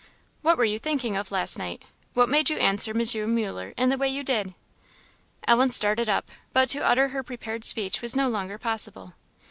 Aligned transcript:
"What 0.41 0.57
were 0.57 0.65
you 0.65 0.79
thinking 0.79 1.15
of 1.15 1.31
last 1.31 1.59
night? 1.59 1.83
what 2.15 2.27
made 2.27 2.49
you 2.49 2.57
answer 2.57 2.91
M. 2.99 3.35
Muller 3.35 3.71
in 3.77 3.89
the 3.89 3.99
way 3.99 4.09
you 4.09 4.23
did?" 4.23 4.55
Ellen 5.47 5.69
started 5.69 6.09
up, 6.09 6.31
but 6.53 6.69
to 6.69 6.83
utter 6.83 7.09
her 7.09 7.21
prepared 7.21 7.63
speech 7.63 8.01
was 8.01 8.15
no 8.15 8.27
longer 8.27 8.57
possible. 8.57 9.13